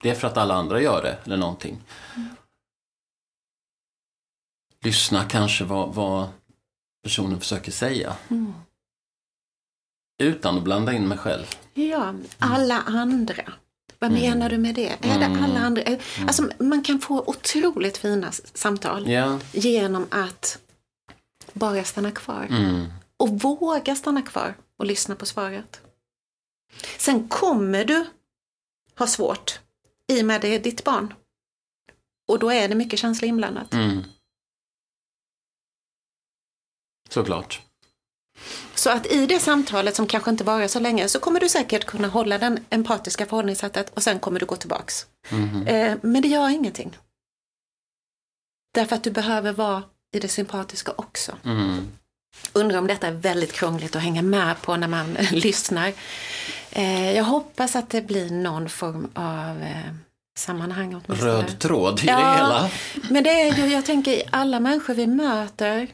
[0.03, 1.83] det är för att alla andra gör det eller någonting.
[2.17, 2.29] Mm.
[4.81, 6.29] Lyssna kanske vad, vad
[7.03, 8.17] personen försöker säga.
[8.29, 8.53] Mm.
[10.23, 11.47] Utan att blanda in mig själv.
[11.75, 13.53] Ja, alla andra.
[14.05, 14.89] Vad menar du med det?
[14.89, 15.83] Är det alla andra?
[16.27, 19.41] Alltså, man kan få otroligt fina samtal Ja.
[19.53, 20.59] genom att
[21.53, 22.47] bara stanna kvar.
[22.51, 22.87] Mm.
[23.17, 25.81] Och våga stanna kvar och lyssna på svaret.
[26.99, 28.07] Sen kommer du
[28.99, 29.61] ha svårt
[30.13, 31.15] i och med det är ditt barn.
[32.29, 33.75] Och då är det mycket känsla inblandat.
[33.75, 34.03] Mm.
[37.09, 37.63] Såklart.
[38.75, 41.85] Så att i det samtalet som kanske inte varar så länge så kommer du säkert
[41.85, 45.07] kunna hålla den empatiska förhållningssättet och sen kommer du gå tillbaks.
[45.67, 46.97] Eh, men det gör ingenting.
[48.75, 49.83] Därför att du behöver vara
[50.17, 51.33] i det sympatiska också.
[51.45, 51.89] Mm.
[52.53, 55.93] Undrar om detta är väldigt krångligt att hänga med på när man lyssnar.
[56.71, 59.93] Eh, jag hoppas att det blir någon form av eh,
[60.39, 61.33] sammanhang åtminstone.
[61.33, 62.17] Röd tråd i Ja.
[62.19, 62.71] det hela.
[63.11, 65.89] Men det är ju, jag tänker alla människor vi möter,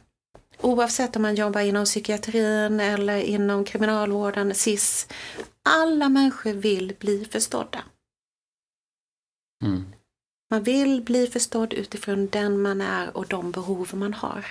[0.62, 5.09] oavsett om man jobbar inom psykiatrin eller inom kriminalvården, SIS,
[5.62, 7.85] alla människor vill bli förstådda.
[9.64, 9.92] Mm.
[10.51, 14.46] Man vill bli förstådd utifrån den man är och de behov man har.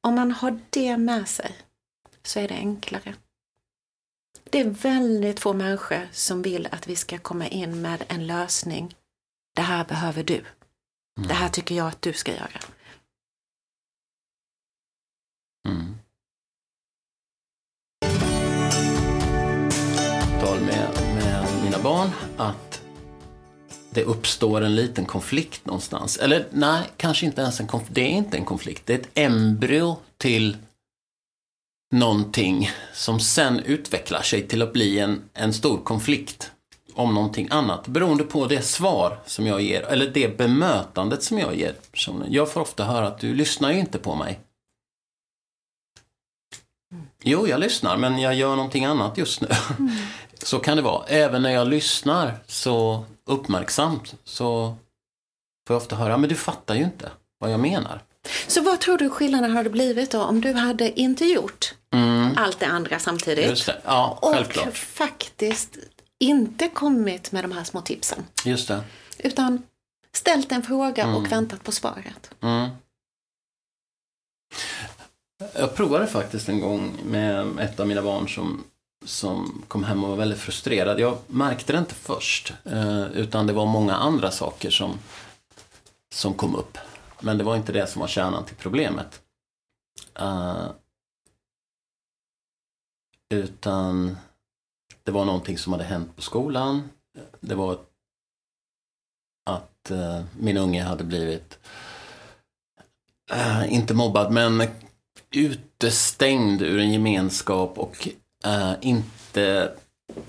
[0.00, 1.56] Om man har det med sig
[2.22, 3.14] så är det enklare.
[4.44, 8.94] Det är väldigt få människor som vill att vi ska komma in med en lösning.
[9.54, 10.44] Det här behöver du.
[11.28, 12.60] Det här tycker jag att du ska göra.
[15.66, 15.94] Mm.
[20.40, 22.82] Tal med, med mina barn att
[23.90, 26.16] det uppstår en liten konflikt någonstans.
[26.16, 27.94] Eller nej, kanske inte ens en konflikt.
[27.94, 28.86] Det är inte en konflikt.
[28.86, 30.56] Det är ett embryo till
[31.92, 36.50] någonting som sen utvecklar sig till att bli en, en stor konflikt
[36.94, 37.88] om någonting annat.
[37.88, 42.32] Beroende på det svar som jag ger, eller det bemötandet som jag ger personen.
[42.32, 44.40] Jag får ofta höra att du lyssnar ju inte på mig.
[47.28, 49.48] Jo, jag lyssnar, men jag gör någonting annat just nu.
[50.42, 51.06] Så kan det vara.
[51.06, 54.76] Även när jag lyssnar så uppmärksamt så
[55.66, 58.02] får jag ofta höra, men du fattar ju inte vad jag menar.
[58.46, 62.58] Så vad tror du skillnaden hade blivit då om du hade inte gjort Mm, allt
[62.60, 63.66] det andra samtidigt?
[63.66, 63.80] det.
[63.84, 64.76] Ja, och självklart.
[64.76, 65.76] faktiskt
[66.18, 68.24] inte kommit med de här små tipsen.
[68.44, 68.80] Just det.
[69.18, 69.62] Utan
[70.12, 72.30] ställt en fråga och väntat på svaret.
[72.42, 72.68] Mm.
[75.54, 78.64] Jag provade faktiskt en gång med ett av mina barn som,
[79.04, 81.00] som kom hem och var väldigt frustrerad.
[81.00, 84.98] Jag märkte det inte först, eh, utan det var många andra saker som,
[86.14, 86.78] som kom upp.
[87.20, 89.22] Men det var inte det som var kärnan till problemet.
[90.20, 90.70] Uh,
[93.28, 94.16] utan
[95.02, 96.90] det var någonting som hade hänt på skolan.
[97.40, 97.78] Det var
[99.50, 101.58] att uh, min unge hade blivit
[103.32, 104.62] uh, inte mobbad, men
[105.30, 108.08] utestängd ur en gemenskap och
[108.44, 109.72] eh, inte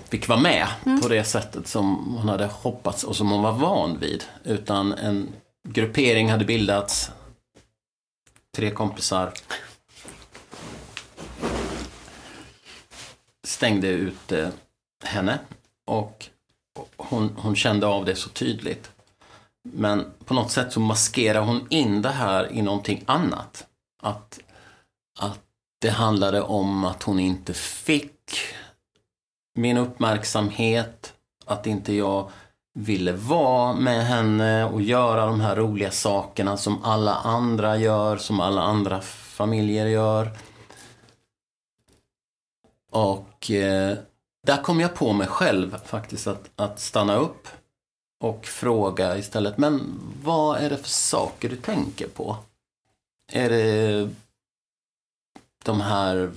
[0.09, 0.67] fick vara med
[1.01, 4.23] på det sättet som hon hade hoppats och som hon var van vid.
[4.43, 5.29] Utan en
[5.69, 7.11] gruppering hade bildats,
[8.55, 9.33] tre kompisar
[13.47, 14.49] stängde ut eh,
[15.03, 15.39] henne
[15.87, 16.25] och
[16.97, 18.91] hon, hon kände av det så tydligt.
[19.73, 23.67] Men på något sätt så maskerar hon in det här i någonting annat.
[24.01, 24.39] Att,
[25.17, 25.39] att
[25.79, 28.31] det handlade om att hon inte fick
[29.55, 31.13] min uppmärksamhet,
[31.45, 32.31] att inte jag
[32.73, 38.39] ville vara med henne och göra de här roliga sakerna som alla andra gör, som
[38.39, 40.31] alla andra familjer gör.
[42.91, 43.97] Och eh,
[44.47, 47.47] där kom jag på mig själv faktiskt att, att stanna upp
[48.19, 52.37] och fråga istället, men vad är det för saker du tänker på?
[53.31, 54.09] Är det
[55.67, 56.31] de här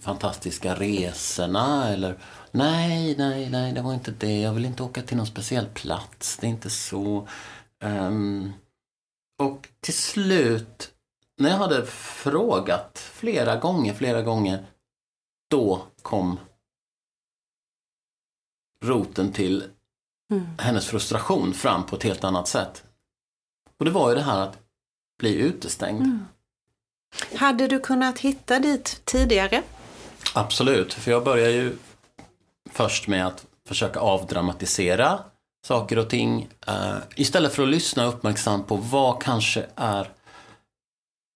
[0.00, 2.18] fantastiska resorna eller
[2.50, 4.40] nej, nej, nej, det var inte det.
[4.40, 6.36] Jag vill inte åka till någon speciell plats.
[6.36, 7.28] Det är inte så.
[7.82, 8.52] Ehm,
[9.42, 10.94] och till slut,
[11.40, 14.66] när jag hade frågat flera gånger, flera gånger,
[15.50, 16.38] då kom
[18.84, 19.64] roten till
[20.32, 20.46] Mm.
[20.58, 22.84] hennes frustration fram på ett helt annat sätt.
[23.78, 24.58] Och det var ju det här att
[25.18, 26.00] bli utestängd.
[26.02, 26.24] Mm.
[27.34, 29.62] Hade du kunnat hitta dit tidigare?
[30.34, 31.76] Absolut, för jag börjar ju
[32.72, 35.20] först med att försöka avdramatisera
[35.66, 40.10] saker och ting eh, istället för att lyssna uppmärksamt på vad kanske är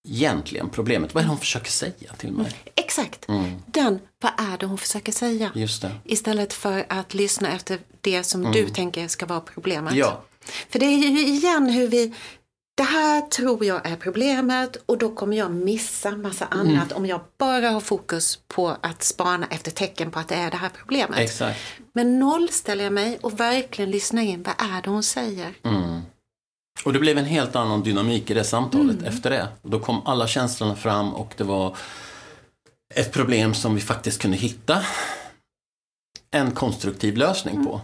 [0.09, 1.15] egentligen problemet.
[1.15, 2.53] Vad är det hon försöker säga till mig?
[2.75, 3.29] Exakt.
[3.29, 5.51] Mm, Den, vad är det hon försöker säga?
[5.55, 5.91] just det.
[6.05, 9.95] Istället för att lyssna efter det som du tänker ska vara problemet.
[9.95, 10.23] Ja,
[10.69, 12.15] För det är ju igen hur vi
[12.75, 16.97] det här tror jag är problemet och då kommer jag missa massa annat Mm.
[16.97, 20.57] om jag bara har fokus på att spana efter tecken på att det är det
[20.57, 21.19] här problemet.
[21.19, 21.61] Exakt.
[21.93, 25.55] Men nollställer jag mig och verkligen lyssnar in, vad är det hon säger?
[25.65, 26.01] Mm.
[26.85, 29.49] Och det blev en helt annan dynamik i det samtalet efter det.
[29.63, 31.77] Då kom alla känslorna fram och det var
[32.95, 34.85] ett problem som vi faktiskt kunde hitta
[36.31, 37.81] en konstruktiv lösning på.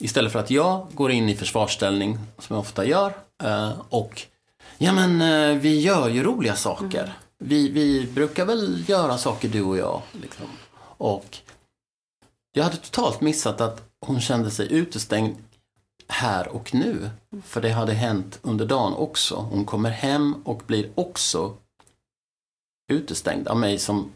[0.00, 4.22] Istället för att jag går in i försvarsställning, som jag ofta gör, eh, och
[4.78, 7.12] ja men eh, vi gör ju roliga saker.
[7.38, 10.02] Vi, vi brukar väl göra saker du och jag.
[10.12, 10.46] Liksom.
[10.96, 11.38] Och
[12.52, 15.36] jag hade totalt missat att hon kände sig utestängd
[16.08, 17.10] här och nu.
[17.44, 19.36] För det hade hänt under dagen också.
[19.36, 21.56] Hon kommer hem och blir också
[22.92, 24.12] utestängd av mig som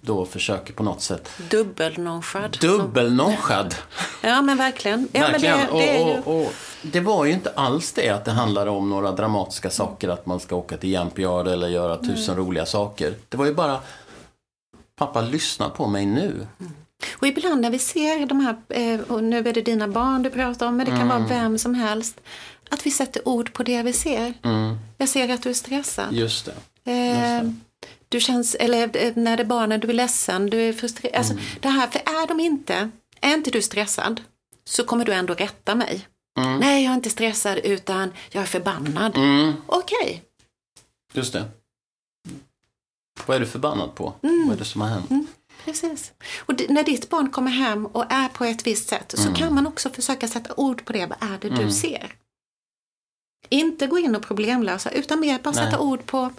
[0.00, 2.58] då försöker på något sätt Dubbelnonchad.
[2.60, 3.74] dubbelnonchad.
[4.22, 5.08] Ja men verkligen.
[5.12, 5.58] Ja, Verkligen.
[5.58, 8.70] Men det, det, och, och, och det var ju inte alls det att det handlade
[8.70, 12.66] om några dramatiska saker, att man ska åka till Jamp Yard eller göra tusen roliga
[12.66, 13.14] saker.
[13.28, 13.80] Det var ju bara,
[14.96, 16.46] pappa lyssna på mig nu.
[17.18, 20.30] Och ibland när vi ser de här, eh, och nu är det dina barn du
[20.30, 22.20] pratar om, men det kan vara vem som helst,
[22.70, 24.34] att vi sätter ord på det vi ser.
[24.42, 26.12] Mm, Jag ser att du är stressad.
[26.12, 26.48] just
[26.84, 26.90] det.
[26.92, 27.42] Eh,
[28.10, 31.16] du känns, eller eh, när det är barnen, du är ledsen, du är frustrerad.
[31.16, 31.44] Alltså, Mm.
[31.60, 34.20] det här, för är de inte, är inte du stressad
[34.64, 36.06] så kommer du ändå rätta mig.
[36.38, 36.58] Mm.
[36.60, 39.16] Nej, jag är inte stressad utan jag är förbannad.
[39.16, 40.22] Mm, Okej,
[41.14, 41.44] just det.
[43.26, 44.12] Vad är du förbannad på?
[44.22, 44.44] Mm.
[44.46, 45.10] Vad är det som har hänt?
[45.64, 46.12] precis.
[46.38, 49.26] Och när ditt barn kommer hem och är på ett visst sätt Mm.
[49.26, 51.06] så kan man också försöka sätta ord på det.
[51.06, 52.14] Vad är det du ser?
[53.48, 55.64] Inte gå in och problemlösa utan mer bara Nej.
[55.64, 56.30] sätta ord på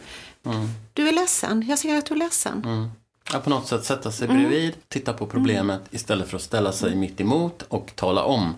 [0.45, 0.67] Mm.
[0.93, 2.63] du är ledsen, jag ser att du är ledsen.
[2.65, 2.89] Mm.
[3.33, 4.37] Ja, på något sätt sätta sig Mm.
[4.49, 8.55] bredvid, titta på problemet istället för att ställa sig mitt emot och tala om.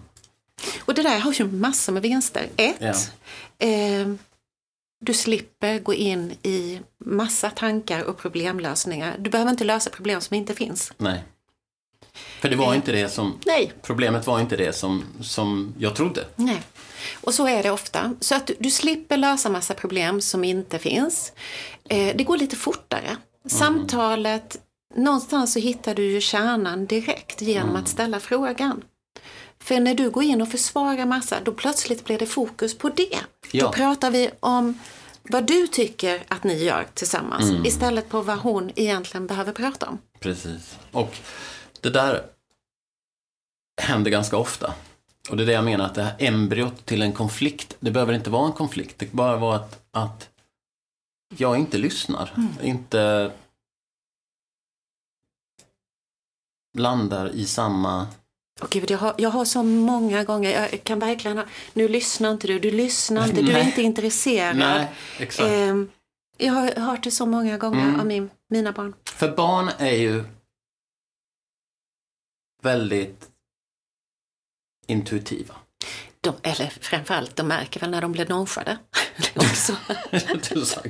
[0.85, 2.49] Och det där har ju massor med vinster.
[2.55, 2.93] Ett, Ja.
[3.67, 4.07] eh,
[5.05, 9.15] du slipper gå in i massa tankar och problemlösningar.
[9.19, 10.93] Du behöver inte lösa problem som inte finns.
[10.97, 11.23] Nej.
[12.13, 16.25] För det var inte det som, Nej, problemet var inte det som, som jag trodde.
[16.35, 16.61] nej.
[17.21, 18.15] Och så är det ofta.
[18.19, 21.33] Så att du, slipper lösa massa problem som inte finns.
[21.89, 23.17] Eh, det går lite fortare.
[23.45, 24.57] Samtalet,
[24.95, 28.83] någonstans så hittar du ju kärnan direkt genom att ställa frågan.
[29.59, 33.19] För när du går in och försvarar massa, då plötsligt blir det fokus på det.
[33.51, 33.65] Ja.
[33.65, 34.79] Då pratar vi om
[35.29, 39.97] vad du tycker att ni gör tillsammans istället på vad hon egentligen behöver prata om.
[40.19, 40.77] Precis.
[40.91, 41.15] Och
[41.81, 42.25] det där
[43.81, 44.73] händer ganska ofta.
[45.29, 48.13] Och det är det jag menar, att det här embryot till en konflikt, det behöver
[48.13, 48.99] inte vara en konflikt.
[48.99, 50.29] Det kan bara vara att, att
[51.37, 52.31] jag inte lyssnar.
[52.61, 53.31] Inte
[56.77, 58.07] landar i samma...
[58.61, 62.31] Och gud, jag, har, jag har så många gånger, jag kan verkligen ha, nu lyssnar
[62.31, 64.57] inte du, du lyssnar inte, du är inte intresserad.
[64.57, 64.87] Nej,
[65.19, 65.49] exakt.
[65.49, 65.91] Ehm,
[66.37, 67.99] jag har hört det så många gånger Mm.
[67.99, 68.93] av min, mina barn.
[69.05, 70.23] För barn är ju
[72.61, 73.29] väldigt
[74.93, 75.55] intuitiva.
[76.21, 78.77] De, eller framförallt, de märker väl när de blir nonchade.
[79.35, 79.75] också.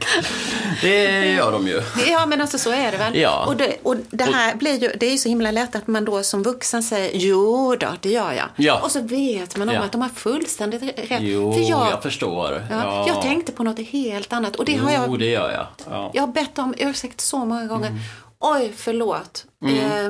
[0.82, 1.82] Det gör de ju.
[2.08, 3.16] Ja, men alltså så är det väl.
[3.18, 3.46] Ja.
[3.46, 6.06] Och, det, och det här blir ju, det är ju så himla lätt att man
[6.06, 8.48] då som vuxen säger jo då, det gör jag.
[8.56, 8.80] Ja.
[8.84, 9.82] Och så vet man om Ja.
[9.82, 11.22] att de har fullständigt rätt.
[11.22, 12.68] Jo, För jag, jag, förstår.
[12.72, 14.56] ja, jag tänkte på något helt annat.
[14.56, 15.68] Och det jo, har jag det gör jag.
[15.90, 16.12] Ja.
[16.14, 17.88] Jag har bett om ursäkt så många gånger.
[17.88, 18.00] Mm.
[18.40, 19.46] Oj, förlåt.
[19.66, 20.10] Eh,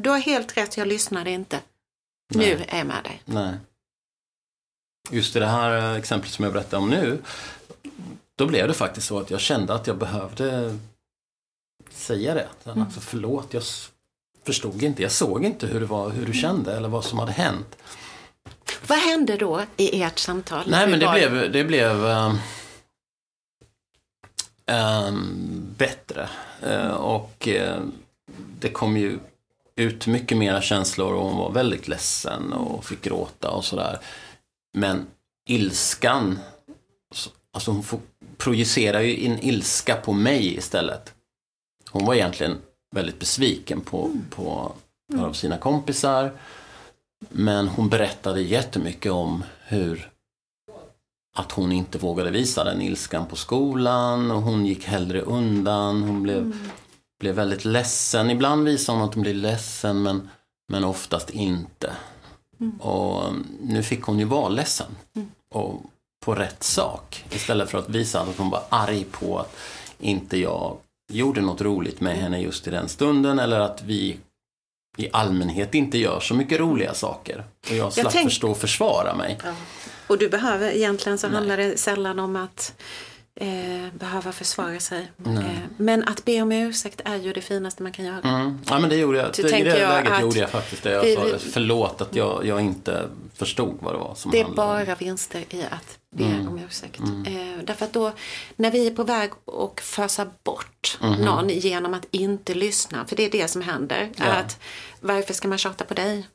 [0.00, 1.58] du har helt rätt, jag lyssnade inte.
[2.30, 2.66] Nu Nej.
[2.68, 3.22] är jag med dig.
[3.24, 3.54] Nej.
[5.10, 7.22] Just i det här exemplet som jag berättade om nu,
[8.36, 10.78] då blev det faktiskt så att jag kände att jag behövde
[11.90, 12.48] säga det.
[12.64, 12.82] Mm.
[12.82, 13.62] Alltså, förlåt, jag
[14.44, 17.32] förstod inte, jag såg inte hur, det var, hur du kände eller vad som hade
[17.32, 17.76] hänt.
[18.86, 20.64] Vad hände då i ert samtal?
[20.66, 22.38] Nej, men det var blev, det blev ehm,
[24.66, 26.28] ehm, bättre.
[26.62, 27.80] Eh, och eh,
[28.60, 29.18] det kom ju
[29.80, 33.98] ut mycket mera känslor och hon var väldigt ledsen och fick gråta och sådär.
[34.78, 35.06] Men
[35.48, 36.38] ilskan,
[37.14, 38.00] så- alltså hon får,
[38.36, 41.14] projicerar ju in ilska på mig istället.
[41.90, 42.58] Hon var egentligen
[42.94, 44.72] väldigt besviken på, på
[45.12, 46.32] några av sina kompisar.
[47.28, 50.10] Men hon berättade jättemycket om hur
[51.36, 56.02] att hon inte vågade visa den ilskan på skolan och hon gick hellre undan.
[56.02, 56.56] Hon blev,
[57.20, 58.30] blev väldigt ledsen.
[58.30, 60.28] Ibland visade hon att hon blev ledsen men,
[60.68, 61.92] men oftast inte.
[62.80, 64.96] Och um, nu fick hon ju vara ledsen.
[65.54, 65.82] Och
[66.24, 67.24] på rätt sak.
[67.30, 69.56] Istället för att visa att hon var arg på att
[69.98, 70.76] inte jag
[71.12, 74.16] gjorde något roligt med henne just i den stunden eller att vi
[74.98, 77.44] i allmänhet inte gör så mycket roliga saker.
[77.70, 79.38] Och jag slapp tänk- förstå och försvara mig.
[80.06, 82.74] Och du behöver, egentligen så handlar det sällan om att
[83.40, 85.10] eh, behöva försvara sig.
[85.26, 85.40] Eh,
[85.76, 88.20] men att be om ursäkt är ju det finaste man kan göra.
[88.40, 88.58] Mm.
[88.68, 89.36] Ja men det gjorde jag.
[89.36, 90.90] Så Det, I det läget att gjorde jag faktiskt det.
[90.92, 94.48] Jag vi- sa förlåt att jag, jag inte förstod vad det var som Det är
[94.48, 96.48] bara vinster i att be Mm.
[96.48, 97.00] om ursäkt.
[97.00, 98.12] Eh, därför att då,
[98.56, 101.24] när vi är på väg och fösa bort Mhm.
[101.24, 104.24] någon genom att inte lyssna, för det är det som händer, Ja.
[104.24, 104.58] att
[105.00, 106.26] varför ska man tjata på dig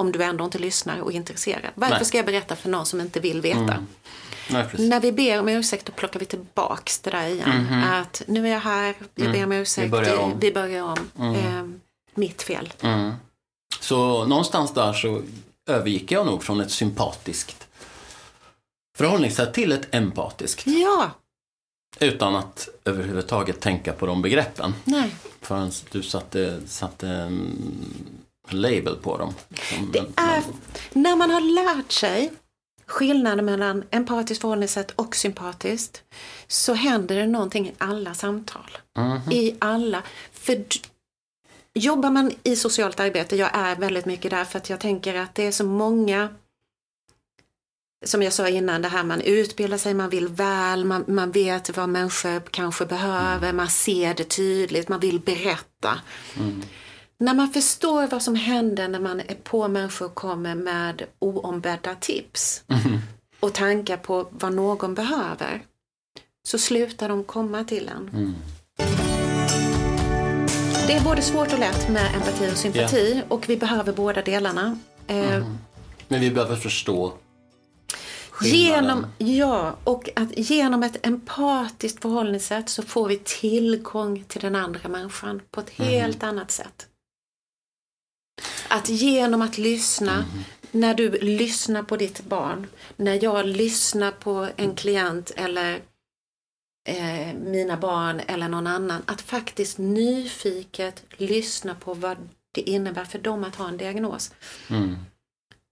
[0.00, 1.70] om du ändå inte lyssnar och är intresserad?
[1.74, 2.04] Varför Nej.
[2.04, 3.86] ska jag berätta för någon som inte vill veta?
[4.50, 4.66] Nej.
[4.78, 7.82] När vi ber om ursäkt då plockar vi tillbaks det där igen.
[7.84, 9.94] Att nu är jag här, vi ber om ursäkt, Mhm.
[9.94, 10.04] Mm.
[10.04, 10.38] börjar om.
[10.40, 11.34] vi börjar om.
[11.36, 11.64] Eh,
[12.14, 12.72] mitt fel.
[12.80, 13.12] Mm.
[13.80, 15.22] Så någonstans där så
[15.66, 17.66] övergick jag nog från ett sympatiskt
[18.96, 20.66] förhållningssätt till ett empatiskt.
[20.66, 21.10] Ja,
[22.00, 24.74] Utan att överhuvudtaget tänka på de begreppen.
[24.84, 25.14] nej.
[25.40, 27.58] Förrän du satte, satte en
[28.48, 29.34] label på dem.
[29.92, 30.42] Det är,
[30.92, 32.32] när man har lärt sig
[32.86, 36.02] skillnaden mellan empatiskt förhållningssätt och sympatiskt
[36.46, 38.78] så händer det någonting i alla samtal.
[38.98, 39.32] Mhm.
[39.32, 40.02] I alla.
[40.32, 40.64] För
[41.74, 45.34] jobbar man i socialt arbete, jag är väldigt mycket där för att jag tänker att
[45.34, 46.28] det är så många
[48.04, 51.76] som jag sa innan, det här man utbildar sig, man vill väl, man, man vet
[51.76, 56.00] vad människor kanske behöver, man ser det tydligt, man vill berätta.
[57.18, 61.94] När man förstår vad som händer när man är på människor och kommer med oombedda
[61.94, 62.64] tips
[63.40, 65.62] och tankar på vad någon behöver
[66.48, 68.34] så slutar de komma till en.
[70.86, 74.78] Det är både svårt och lätt med empati och sympati och vi behöver båda delarna.
[75.06, 75.44] Eh,
[76.08, 77.12] Men vi behöver förstå
[78.30, 78.84] skillnaden.
[78.84, 84.88] Genom, ja, och att genom ett empatiskt förhållningssätt så får vi tillgång till den andra
[84.88, 86.86] människan på ett helt annat sätt.
[88.68, 90.24] Att genom att lyssna,
[90.70, 95.80] när du lyssnar på ditt barn, när jag lyssnar på en klient eller
[96.88, 102.16] eh, mina barn eller någon annan, att faktiskt nyfiket lyssna på vad
[102.52, 104.34] det innebär för dem att ha en diagnos
[104.68, 104.96] Mm.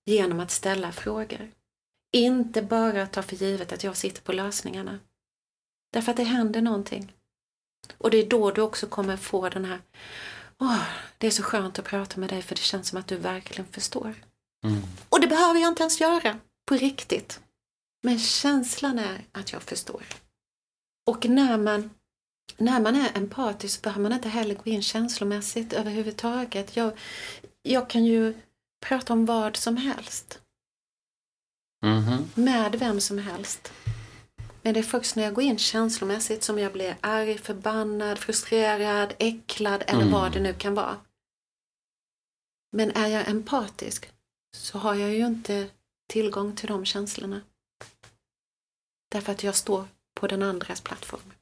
[0.06, 1.50] genom att ställa frågor.
[2.12, 4.98] Inte bara ta för givet att jag sitter på lösningarna.
[5.92, 7.12] Därför att det händer någonting.
[7.98, 9.78] Och det är då du också kommer få den här
[10.58, 10.82] Åh,
[11.18, 13.66] det är så skönt att prata med dig för det känns som att du verkligen
[13.72, 14.14] förstår.
[14.64, 14.82] Mm.
[15.08, 17.40] Och det behöver jag inte ens göra, på riktigt.
[18.02, 20.04] Men känslan är att jag förstår.
[21.06, 21.90] Och när man,
[22.56, 26.76] när man är empatisk behöver man inte heller gå in känslomässigt överhuvudtaget.
[26.76, 26.92] Jag,
[27.62, 28.34] jag kan ju
[28.86, 30.40] prata om vad som helst
[31.84, 32.30] Mhm.
[32.34, 33.72] med vem som helst.
[34.64, 39.14] Men det är först när jag går in känslomässigt som jag blir arg, förbannad, frustrerad,
[39.18, 40.12] äcklad eller Mm.
[40.12, 40.96] vad det nu kan vara.
[42.72, 44.08] Men är jag empatisk
[44.56, 45.66] så har jag ju inte
[46.10, 47.40] tillgång till de känslorna.
[49.12, 49.84] Därför att jag står
[50.20, 51.32] på den andras plattform.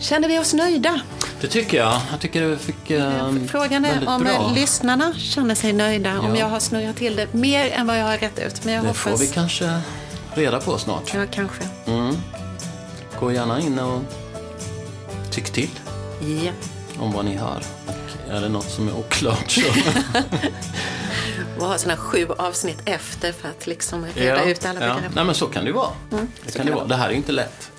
[0.00, 1.00] Känner vi oss nöjda?
[1.40, 2.00] Det tycker jag.
[2.10, 4.52] Jag tycker du fick eh, Frågan är om bra.
[4.54, 6.40] lyssnarna känner sig nöjda, om Ja.
[6.40, 8.64] jag har snurrat till det mer än vad jag har rätt ut.
[8.64, 9.02] Men jag Det hoppas...
[9.02, 9.80] får vi kanske
[10.34, 11.14] reda på snart.
[11.14, 11.62] Ja, kanske.
[11.86, 12.14] Mm.
[13.20, 14.00] Gå gärna in och
[15.30, 15.70] tyck till
[16.20, 16.52] Ja.
[16.98, 17.62] om vad ni hör.
[17.86, 19.60] Och är det något som är oklart så...
[21.58, 24.94] Och ha sådana sju avsnitt efter för att liksom reda ut alla ja.
[24.94, 25.14] begrepp.
[25.14, 25.90] Nej men så kan det ju vara.
[26.10, 26.86] det Mm, så kan kan det det vara.
[26.86, 27.70] Det här är ju inte lätt.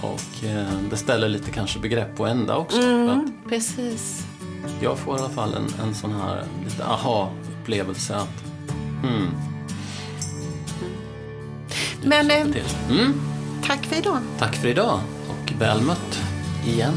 [0.00, 2.78] Och eh, det ställer lite kanske begrepp på ända också.
[2.80, 4.26] Mm, precis.
[4.80, 8.42] jag får i alla fall en, en sån här lite aha-upplevelse att
[9.02, 9.30] hmm,
[12.08, 12.46] Men eh.
[12.90, 13.20] Mm,
[13.66, 14.18] tack för idag.
[14.38, 16.20] tack för idag och väl mött
[16.66, 16.94] igen.